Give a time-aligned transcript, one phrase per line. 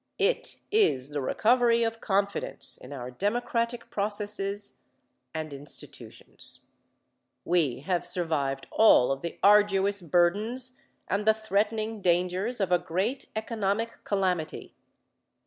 [0.17, 4.81] It is the recovery of confidence in our democratic processes
[5.31, 6.61] and institutions.
[7.45, 10.71] We have survived all of the arduous burdens
[11.07, 14.73] and the threatening dangers of a great economic calamity.